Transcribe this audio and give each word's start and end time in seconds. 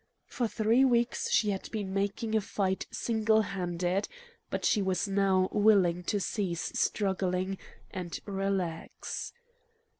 For 0.25 0.47
three 0.47 0.83
weeks 0.83 1.29
she 1.29 1.51
had 1.51 1.69
been 1.69 1.93
making 1.93 2.33
a 2.33 2.41
fight 2.41 2.87
single 2.89 3.43
handed. 3.43 4.07
But 4.49 4.65
she 4.65 4.81
was 4.81 5.07
now 5.07 5.47
willing 5.51 6.01
to 6.05 6.19
cease 6.19 6.71
struggling 6.75 7.59
and 7.91 8.19
relax. 8.25 9.31